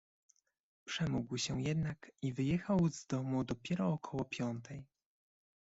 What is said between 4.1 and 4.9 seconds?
piątej."